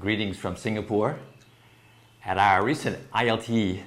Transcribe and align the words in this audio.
Greetings 0.00 0.38
from 0.38 0.56
Singapore. 0.56 1.18
At 2.24 2.38
our 2.38 2.64
recent 2.64 2.98
ILT 3.12 3.82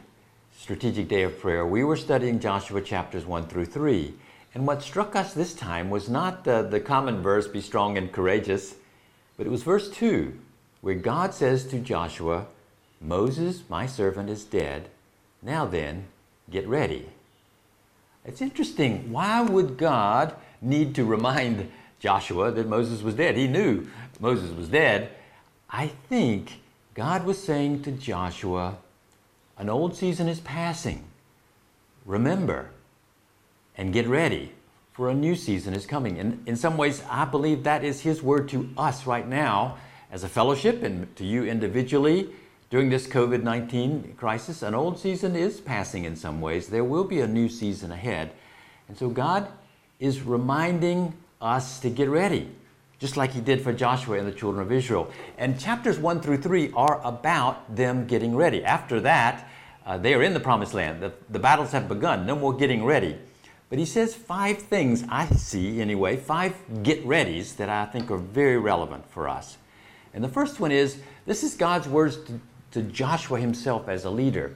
Strategic 0.55 1.08
Day 1.08 1.24
of 1.24 1.39
Prayer, 1.39 1.66
we 1.66 1.83
were 1.83 1.97
studying 1.97 2.39
Joshua 2.39 2.82
chapters 2.82 3.25
1 3.25 3.47
through 3.47 3.66
3. 3.66 4.13
And 4.54 4.68
what 4.68 4.84
struck 4.84 5.15
us 5.15 5.34
this 5.34 5.55
time 5.55 5.89
was 5.89 6.10
not 6.10 6.44
the, 6.44 6.62
the 6.62 6.79
common 6.79 7.23
verse, 7.23 7.47
be 7.47 7.62
strong 7.62 7.97
and 7.97 8.12
courageous, 8.12 8.76
but 9.38 9.47
it 9.47 9.49
was 9.49 9.63
verse 9.63 9.89
2, 9.89 10.38
where 10.81 10.94
God 10.94 11.34
says 11.34 11.66
to 11.70 11.80
Joshua, 11.80 12.45
Moses, 13.02 13.64
my 13.68 13.88
servant, 13.88 14.30
is 14.30 14.43
dead. 14.43 14.89
Now 15.41 15.66
then, 15.66 16.05
get 16.48 16.68
ready. 16.68 17.07
It's 18.23 18.39
interesting. 18.39 19.11
Why 19.11 19.41
would 19.41 19.80
God 19.80 20.36
need 20.61 20.93
to 20.93 21.05
remind 21.05 21.71
Joshua 22.00 22.52
that 22.52 22.68
Moses 22.68 23.02
was 23.02 23.16
dead? 23.16 23.36
He 23.36 23.48
knew 23.48 23.88
Moses 24.20 24.55
was 24.55 24.68
dead. 24.68 25.09
I 25.74 25.88
think 25.88 26.62
God 26.94 27.26
was 27.26 27.44
saying 27.44 27.81
to 27.84 27.91
Joshua, 27.91 28.77
an 29.58 29.70
old 29.70 29.95
season 29.95 30.30
is 30.30 30.40
passing. 30.40 31.04
Remember 32.05 32.70
and 33.76 33.91
get 33.91 34.08
ready 34.08 34.52
for 34.91 35.09
a 35.09 35.16
new 35.16 35.36
season 35.36 35.73
is 35.73 35.88
coming. 35.88 36.20
And 36.20 36.48
in 36.48 36.55
some 36.55 36.78
ways, 36.78 37.02
I 37.09 37.26
believe 37.26 37.64
that 37.64 37.84
is 37.84 38.02
His 38.02 38.22
word 38.22 38.48
to 38.50 38.70
us 38.78 39.08
right 39.08 39.28
now 39.28 39.78
as 40.12 40.23
a 40.23 40.30
fellowship 40.30 40.84
and 40.84 41.14
to 41.16 41.26
you 41.26 41.44
individually 41.44 42.30
during 42.70 42.90
this 42.90 43.08
COVID 43.08 43.42
19 43.44 44.16
crisis, 44.17 44.62
an 44.62 44.73
old 44.76 45.00
season 45.00 45.36
is 45.36 45.59
passing 45.59 46.05
in 46.05 46.16
some 46.16 46.42
ways. 46.42 46.67
There 46.67 46.84
will 46.84 47.03
be 47.03 47.20
a 47.20 47.28
new 47.28 47.50
season 47.50 47.92
ahead. 47.92 48.31
And 48.88 48.98
so 48.98 49.09
God 49.09 49.48
is 50.00 50.22
reminding 50.22 51.14
us 51.42 51.80
to 51.80 51.90
get 51.90 52.09
ready, 52.09 52.50
just 53.03 53.17
like 53.17 53.34
He 53.34 53.41
did 53.41 53.62
for 53.62 53.73
Joshua 53.73 54.17
and 54.17 54.25
the 54.25 54.31
children 54.31 54.66
of 54.66 54.71
Israel. 54.71 55.11
And 55.38 55.59
chapters 55.59 55.99
1 55.99 56.21
through 56.21 56.38
3 56.38 56.71
are 56.73 57.05
about 57.05 57.75
them 57.75 58.07
getting 58.07 58.34
ready. 58.34 58.63
After 58.63 59.02
that, 59.02 59.45
uh, 59.86 59.97
they 59.97 60.14
are 60.14 60.23
in 60.23 60.33
the 60.33 60.39
promised 60.39 60.73
land. 60.73 61.03
The, 61.03 61.11
the 61.30 61.38
battles 61.38 61.73
have 61.73 61.89
begun. 61.89 62.25
No 62.25 62.33
more 62.33 62.53
getting 62.53 62.86
ready. 62.86 63.17
But 63.69 63.78
he 63.78 63.83
says 63.83 64.16
five 64.16 64.58
things, 64.58 65.03
I 65.09 65.25
see 65.25 65.81
anyway, 65.81 66.16
five 66.16 66.55
get 66.81 67.05
readies 67.05 67.58
that 67.58 67.67
I 67.67 67.88
think 67.88 68.09
are 68.09 68.17
very 68.17 68.58
relevant 68.58 69.03
for 69.11 69.28
us. 69.28 69.58
And 70.13 70.23
the 70.23 70.30
first 70.30 70.61
one 70.61 70.72
is 70.72 71.02
this 71.25 71.44
is 71.44 71.56
God's 71.56 71.89
words 71.89 72.16
to, 72.16 72.39
to 72.72 72.83
Joshua 72.83 73.38
himself 73.38 73.89
as 73.89 74.06
a 74.06 74.09
leader. 74.09 74.56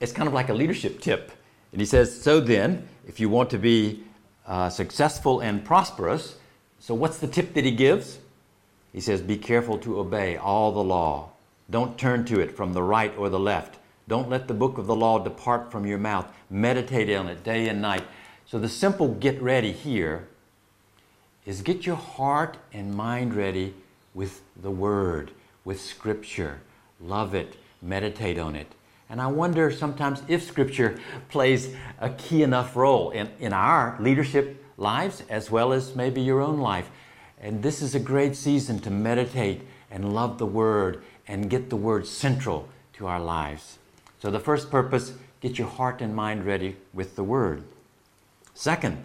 It's 0.00 0.12
kind 0.12 0.28
of 0.28 0.32
like 0.32 0.48
a 0.48 0.54
leadership 0.54 1.02
tip. 1.02 1.30
And 1.72 1.80
he 1.82 1.86
says, 1.86 2.22
So 2.22 2.40
then, 2.40 2.88
if 3.06 3.20
you 3.20 3.28
want 3.28 3.50
to 3.50 3.58
be 3.58 4.02
uh, 4.46 4.70
successful 4.70 5.40
and 5.40 5.62
prosperous, 5.62 6.36
so 6.80 6.94
what's 6.94 7.18
the 7.18 7.28
tip 7.28 7.52
that 7.54 7.64
he 7.64 7.70
gives? 7.70 8.18
He 8.92 9.00
says, 9.00 9.20
Be 9.20 9.36
careful 9.36 9.78
to 9.78 10.00
obey 10.00 10.36
all 10.36 10.72
the 10.72 10.82
law. 10.82 11.30
Don't 11.70 11.96
turn 11.96 12.24
to 12.24 12.40
it 12.40 12.56
from 12.56 12.72
the 12.72 12.82
right 12.82 13.16
or 13.16 13.28
the 13.28 13.38
left. 13.38 13.76
Don't 14.08 14.28
let 14.28 14.48
the 14.48 14.54
book 14.54 14.78
of 14.78 14.86
the 14.86 14.96
law 14.96 15.18
depart 15.18 15.70
from 15.70 15.86
your 15.86 15.98
mouth. 15.98 16.32
Meditate 16.48 17.14
on 17.14 17.28
it 17.28 17.44
day 17.44 17.68
and 17.68 17.80
night. 17.80 18.02
So 18.46 18.58
the 18.58 18.68
simple 18.68 19.08
get 19.08 19.40
ready 19.40 19.70
here 19.70 20.26
is 21.46 21.62
get 21.62 21.86
your 21.86 21.96
heart 21.96 22.56
and 22.72 22.94
mind 22.94 23.34
ready 23.34 23.74
with 24.14 24.42
the 24.60 24.70
Word 24.70 25.30
with 25.64 25.80
Scripture. 25.80 26.60
Love 26.98 27.34
it, 27.34 27.56
meditate 27.80 28.38
on 28.38 28.56
it. 28.56 28.66
And 29.08 29.20
I 29.20 29.26
wonder 29.26 29.70
sometimes 29.70 30.22
if 30.28 30.42
Scripture 30.42 30.98
plays 31.28 31.74
a 32.00 32.10
key 32.10 32.42
enough 32.42 32.74
role 32.74 33.10
in, 33.10 33.30
in 33.38 33.52
our 33.52 33.96
leadership 34.00 34.64
lives 34.80 35.22
as 35.28 35.50
well 35.50 35.72
as 35.72 35.94
maybe 35.94 36.20
your 36.20 36.40
own 36.40 36.58
life. 36.58 36.90
And 37.40 37.62
this 37.62 37.82
is 37.82 37.94
a 37.94 38.00
great 38.00 38.34
season 38.34 38.80
to 38.80 38.90
meditate 38.90 39.62
and 39.90 40.14
love 40.14 40.38
the 40.38 40.46
Word 40.46 41.02
and 41.28 41.50
get 41.50 41.70
the 41.70 41.76
Word 41.76 42.06
central 42.06 42.68
to 42.94 43.06
our 43.06 43.20
lives. 43.20 43.78
So, 44.18 44.30
the 44.30 44.40
first 44.40 44.70
purpose 44.70 45.12
get 45.40 45.58
your 45.58 45.68
heart 45.68 46.00
and 46.00 46.14
mind 46.14 46.44
ready 46.44 46.76
with 46.92 47.16
the 47.16 47.24
Word. 47.24 47.62
Second, 48.54 49.02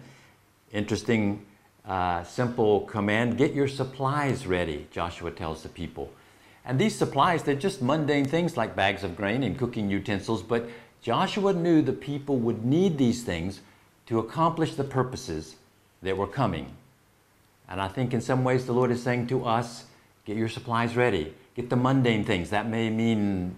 interesting, 0.72 1.44
uh, 1.86 2.24
simple 2.24 2.80
command 2.82 3.38
get 3.38 3.54
your 3.54 3.68
supplies 3.68 4.46
ready, 4.46 4.86
Joshua 4.90 5.30
tells 5.30 5.62
the 5.62 5.68
people. 5.68 6.10
And 6.64 6.78
these 6.78 6.96
supplies, 6.96 7.42
they're 7.44 7.54
just 7.54 7.80
mundane 7.80 8.24
things 8.24 8.56
like 8.56 8.74
bags 8.74 9.04
of 9.04 9.16
grain 9.16 9.44
and 9.44 9.56
cooking 9.56 9.88
utensils, 9.88 10.42
but 10.42 10.68
Joshua 11.00 11.52
knew 11.52 11.80
the 11.80 11.92
people 11.92 12.38
would 12.38 12.64
need 12.64 12.98
these 12.98 13.22
things 13.22 13.60
to 14.06 14.18
accomplish 14.18 14.74
the 14.74 14.84
purposes 14.84 15.56
that 16.02 16.16
were 16.16 16.26
coming. 16.26 16.74
And 17.68 17.80
I 17.80 17.88
think 17.88 18.14
in 18.14 18.20
some 18.20 18.44
ways 18.44 18.66
the 18.66 18.72
Lord 18.72 18.90
is 18.90 19.02
saying 19.02 19.26
to 19.28 19.44
us, 19.44 19.84
get 20.24 20.36
your 20.36 20.48
supplies 20.48 20.96
ready. 20.96 21.34
Get 21.54 21.70
the 21.70 21.76
mundane 21.76 22.24
things. 22.24 22.50
That 22.50 22.68
may 22.68 22.90
mean 22.90 23.56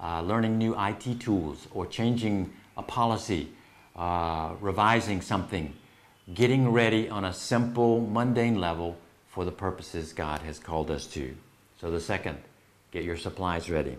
uh, 0.00 0.22
learning 0.22 0.58
new 0.58 0.74
IT 0.78 1.20
tools 1.20 1.66
or 1.72 1.86
changing 1.86 2.52
a 2.76 2.82
policy, 2.82 3.48
uh, 3.96 4.52
revising 4.60 5.20
something, 5.20 5.74
getting 6.32 6.70
ready 6.70 7.08
on 7.08 7.24
a 7.24 7.32
simple, 7.32 8.00
mundane 8.00 8.60
level 8.60 8.96
for 9.28 9.44
the 9.44 9.52
purposes 9.52 10.12
God 10.12 10.40
has 10.42 10.58
called 10.58 10.90
us 10.90 11.06
to. 11.08 11.36
So 11.80 11.90
the 11.90 12.00
second, 12.00 12.38
get 12.90 13.04
your 13.04 13.16
supplies 13.16 13.68
ready. 13.68 13.96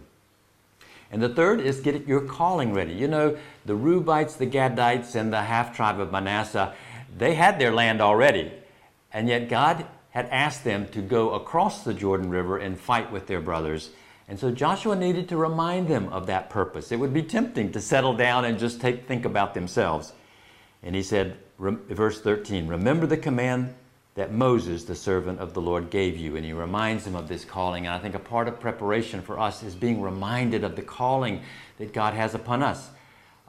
And 1.12 1.22
the 1.22 1.30
third 1.30 1.62
is 1.62 1.80
get 1.80 2.08
your 2.08 2.22
calling 2.22 2.74
ready. 2.74 2.94
You 2.94 3.08
know, 3.08 3.38
the 3.66 3.74
Reubenites, 3.74 4.38
the 4.38 4.48
Gadites, 4.48 5.16
and 5.16 5.32
the 5.32 5.42
half 5.42 5.76
tribe 5.76 6.00
of 6.00 6.12
Manasseh, 6.12 6.74
they 7.18 7.36
had 7.36 7.60
their 7.60 7.74
land 7.74 8.02
already. 8.02 8.52
And 9.12 9.28
yet 9.28 9.50
God 9.50 9.86
had 10.10 10.28
asked 10.28 10.64
them 10.64 10.88
to 10.90 11.02
go 11.02 11.34
across 11.34 11.84
the 11.84 11.94
Jordan 11.94 12.30
River 12.30 12.58
and 12.58 12.80
fight 12.80 13.12
with 13.12 13.28
their 13.28 13.42
brothers. 13.42 13.92
And 14.28 14.40
so 14.40 14.52
Joshua 14.52 14.96
needed 14.96 15.30
to 15.30 15.38
remind 15.38 15.88
them 15.88 16.10
of 16.10 16.28
that 16.28 16.50
purpose. 16.50 16.92
It 16.92 17.00
would 17.00 17.14
be 17.14 17.24
tempting 17.24 17.72
to 17.72 17.82
settle 17.82 18.16
down 18.16 18.46
and 18.46 18.60
just 18.60 18.82
take, 18.82 19.08
think 19.08 19.26
about 19.26 19.54
themselves. 19.54 20.14
And 20.84 20.96
he 20.96 21.04
said, 21.04 21.38
verse 21.60 22.22
13, 22.22 22.68
remember 22.68 23.06
the 23.06 23.18
command 23.18 23.74
that 24.16 24.34
Moses, 24.34 24.84
the 24.84 24.96
servant 24.96 25.40
of 25.40 25.54
the 25.54 25.62
Lord, 25.62 25.90
gave 25.90 26.18
you. 26.18 26.36
And 26.36 26.44
he 26.44 26.52
reminds 26.52 27.06
them 27.06 27.16
of 27.16 27.28
this 27.28 27.46
calling. 27.46 27.86
And 27.86 27.94
I 27.94 28.00
think 28.00 28.16
a 28.16 28.20
part 28.20 28.48
of 28.48 28.60
preparation 28.60 29.22
for 29.22 29.40
us 29.40 29.64
is 29.64 29.76
being 29.76 30.02
reminded 30.02 30.64
of 30.64 30.76
the 30.76 30.82
calling 30.82 31.42
that 31.78 31.94
God 31.94 32.16
has 32.16 32.34
upon 32.34 32.64
us. 32.64 32.90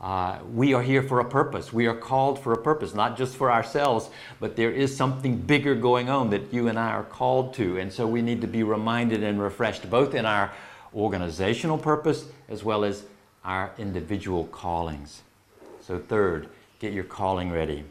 Uh, 0.00 0.38
we 0.54 0.75
are 0.75 0.82
here 0.82 1.03
for 1.03 1.20
a 1.20 1.25
purpose. 1.25 1.72
We 1.72 1.86
are 1.86 1.94
called 1.94 2.41
for 2.41 2.53
a 2.53 2.62
purpose, 2.62 2.94
not 2.94 3.16
just 3.16 3.36
for 3.36 3.50
ourselves, 3.50 4.10
but 4.38 4.54
there 4.54 4.70
is 4.70 4.97
something 4.97 5.36
bigger 5.36 5.75
going 5.75 6.09
on 6.09 6.31
that 6.31 6.53
you 6.53 6.69
and 6.69 6.78
I 6.78 6.91
are 6.91 7.03
called 7.03 7.54
to. 7.54 7.78
And 7.78 7.92
so 7.92 8.06
we 8.06 8.22
need 8.22 8.41
to 8.42 8.47
be 8.47 8.62
reminded 8.62 9.25
and 9.25 9.41
refreshed, 9.41 9.91
both 9.91 10.14
in 10.14 10.25
our 10.25 10.53
organizational 10.94 11.78
purpose 11.78 12.26
as 12.48 12.62
well 12.62 12.84
as 12.84 13.04
our 13.44 13.72
individual 13.76 14.44
callings. 14.47 15.22
So, 15.82 15.98
third, 15.98 16.48
get 16.78 16.92
your 16.92 17.04
calling 17.04 17.50
ready. 17.50 17.82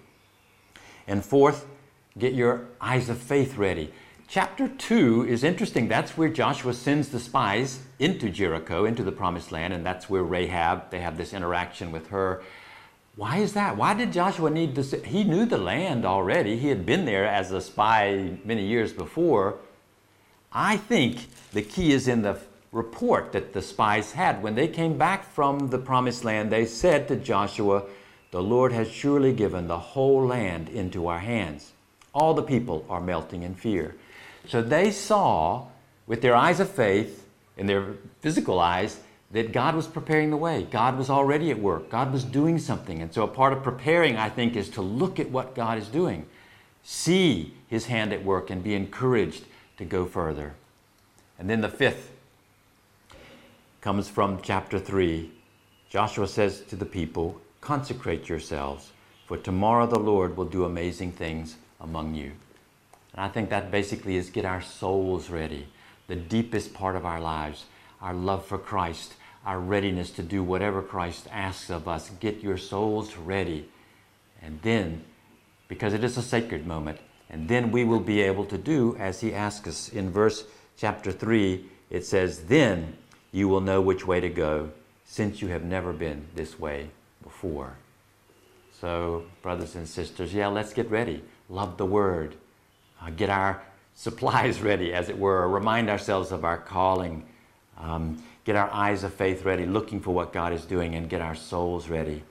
And 1.08 1.26
fourth, 1.26 1.66
Get 2.18 2.34
your 2.34 2.66
eyes 2.82 3.10
of 3.10 3.18
faith 3.18 3.58
ready. 3.58 3.94
Chapter 4.30 4.68
2 4.68 5.26
is 5.26 5.46
interesting. 5.46 5.88
That's 5.88 6.18
where 6.18 6.28
Joshua 6.28 6.74
sends 6.74 7.08
the 7.08 7.20
spies 7.20 7.80
into 7.98 8.30
Jericho, 8.30 8.84
into 8.84 9.02
the 9.02 9.12
promised 9.12 9.54
land, 9.54 9.74
and 9.74 9.86
that's 9.86 10.10
where 10.10 10.22
Rahab, 10.22 10.92
they 10.92 11.00
have 11.00 11.16
this 11.16 11.32
interaction 11.32 11.94
with 11.94 12.10
her. 12.10 12.44
Why 13.16 13.38
is 13.38 13.54
that? 13.54 13.78
Why 13.78 13.94
did 13.94 14.12
Joshua 14.12 14.50
need 14.50 14.76
to? 14.76 14.84
He 14.98 15.24
knew 15.24 15.46
the 15.46 15.58
land 15.58 16.04
already. 16.04 16.58
He 16.58 16.68
had 16.68 16.86
been 16.86 17.06
there 17.06 17.26
as 17.26 17.52
a 17.54 17.62
spy 17.62 18.38
many 18.44 18.68
years 18.68 18.92
before. 18.92 19.60
I 20.52 20.76
think 20.76 21.28
the 21.54 21.62
key 21.62 21.94
is 21.94 22.10
in 22.10 22.22
the 22.22 22.38
report 22.74 23.32
that 23.32 23.54
the 23.54 23.62
spies 23.62 24.12
had. 24.12 24.44
When 24.44 24.56
they 24.56 24.68
came 24.68 24.98
back 24.98 25.24
from 25.24 25.70
the 25.70 25.80
promised 25.80 26.26
land, 26.26 26.52
they 26.52 26.66
said 26.66 27.08
to 27.08 27.16
Joshua, 27.16 27.84
The 28.32 28.44
Lord 28.44 28.74
has 28.74 28.92
surely 28.92 29.32
given 29.32 29.70
the 29.70 29.80
whole 29.80 30.28
land 30.28 30.68
into 30.68 31.08
our 31.08 31.20
hands 31.20 31.72
all 32.18 32.34
the 32.34 32.42
people 32.42 32.84
are 32.90 33.00
melting 33.00 33.44
in 33.44 33.54
fear. 33.54 33.96
So 34.48 34.62
they 34.62 34.92
saw 34.92 35.68
with 36.08 36.22
their 36.22 36.36
eyes 36.36 36.60
of 36.60 36.70
faith, 36.70 37.26
and 37.58 37.68
their 37.68 37.94
physical 38.22 38.60
eyes, 38.60 39.00
that 39.32 39.52
God 39.52 39.76
was 39.76 39.88
preparing 39.88 40.30
the 40.30 40.38
way. 40.38 40.66
God 40.72 40.98
was 40.98 41.10
already 41.10 41.52
at 41.52 41.60
work. 41.60 41.90
God 41.90 42.14
was 42.14 42.24
doing 42.24 42.58
something. 42.58 43.02
And 43.02 43.14
so 43.14 43.24
a 43.24 43.28
part 43.28 43.52
of 43.52 43.62
preparing, 43.62 44.16
I 44.16 44.30
think, 44.30 44.56
is 44.56 44.70
to 44.72 44.82
look 44.82 45.20
at 45.20 45.30
what 45.30 45.54
God 45.54 45.78
is 45.78 45.90
doing, 45.90 46.26
see 46.82 47.54
His 47.68 47.88
hand 47.88 48.14
at 48.14 48.24
work, 48.24 48.50
and 48.50 48.64
be 48.64 48.74
encouraged 48.74 49.44
to 49.78 49.86
go 49.86 50.06
further. 50.06 50.54
And 51.38 51.50
then 51.50 51.60
the 51.60 51.70
fifth 51.70 52.12
comes 53.82 54.08
from 54.08 54.40
chapter 54.42 54.80
3. 54.80 55.30
Joshua 55.90 56.28
says 56.28 56.62
to 56.62 56.78
the 56.78 56.86
people, 56.86 57.42
Consecrate 57.60 58.30
yourselves, 58.30 58.92
for 59.26 59.36
tomorrow 59.36 59.88
the 59.88 60.00
Lord 60.00 60.38
will 60.38 60.46
do 60.46 60.64
amazing 60.64 61.12
things 61.12 61.58
among 61.82 62.16
you. 62.16 62.32
And 63.14 63.24
I 63.24 63.28
think 63.28 63.50
that 63.50 63.72
basically 63.72 64.16
is 64.16 64.30
get 64.30 64.46
our 64.46 64.62
souls 64.62 65.30
ready, 65.30 65.68
the 66.08 66.16
deepest 66.16 66.74
part 66.74 66.96
of 66.96 67.06
our 67.06 67.20
lives, 67.20 67.66
our 68.02 68.14
love 68.14 68.46
for 68.46 68.58
Christ, 68.58 69.16
our 69.46 69.60
readiness 69.60 70.12
to 70.12 70.24
do 70.24 70.44
whatever 70.44 70.82
Christ 70.82 71.28
asks 71.32 71.70
of 71.70 71.88
us. 71.88 72.10
Get 72.20 72.42
your 72.42 72.58
souls 72.58 73.16
ready. 73.16 73.70
And 74.42 74.62
then, 74.62 75.04
because 75.68 75.94
it 75.94 76.04
is 76.04 76.18
a 76.18 76.22
sacred 76.22 76.68
moment, 76.68 77.00
and 77.30 77.48
then 77.48 77.72
we 77.72 77.84
will 77.84 78.00
be 78.00 78.22
able 78.22 78.46
to 78.46 78.58
do 78.58 78.96
as 79.00 79.22
he 79.22 79.34
asks 79.34 79.68
us. 79.68 79.90
In 79.90 80.12
verse 80.12 80.46
chapter 80.78 81.12
3, 81.12 81.66
it 81.90 82.06
says, 82.06 82.44
Then 82.44 82.98
you 83.32 83.48
will 83.48 83.62
know 83.62 83.82
which 83.82 84.06
way 84.06 84.20
to 84.20 84.30
go, 84.30 84.72
since 85.06 85.42
you 85.42 85.48
have 85.50 85.64
never 85.64 85.94
been 85.94 86.28
this 86.36 86.60
way 86.60 86.90
before. 87.24 87.76
So, 88.80 89.24
brothers 89.42 89.76
and 89.76 89.88
sisters, 89.88 90.34
yeah, 90.34 90.48
let's 90.48 90.74
get 90.74 90.90
ready. 90.92 91.24
Love 91.50 91.78
the 91.78 91.86
Word. 91.86 92.36
Uh, 93.02 93.10
get 93.12 93.30
our 93.30 93.62
supplies 93.96 94.62
ready, 94.62 94.94
as 94.94 95.10
it 95.10 95.18
were. 95.18 95.48
Remind 95.48 95.90
ourselves 95.90 96.32
of 96.32 96.46
our 96.46 96.58
calling. 96.58 97.26
Um, 97.78 98.24
get 98.44 98.56
our 98.56 98.72
eyes 98.72 99.04
of 99.04 99.14
faith 99.14 99.44
ready, 99.44 99.66
looking 99.66 100.00
for 100.00 100.14
what 100.14 100.34
God 100.34 100.54
is 100.54 100.66
doing, 100.66 100.96
and 100.96 101.10
get 101.10 101.22
our 101.22 101.36
souls 101.36 101.90
ready. 101.90 102.24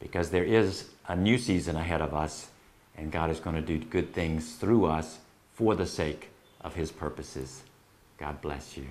Because 0.00 0.30
there 0.30 0.44
is 0.44 0.88
a 1.08 1.16
new 1.16 1.38
season 1.38 1.76
ahead 1.76 2.00
of 2.00 2.14
us, 2.14 2.48
and 2.96 3.10
God 3.10 3.30
is 3.30 3.40
going 3.40 3.56
to 3.56 3.62
do 3.62 3.78
good 3.78 4.12
things 4.12 4.56
through 4.56 4.86
us 4.86 5.18
for 5.54 5.74
the 5.74 5.86
sake 5.86 6.30
of 6.60 6.74
His 6.74 6.92
purposes. 6.92 7.62
God 8.18 8.40
bless 8.40 8.76
you. 8.76 8.86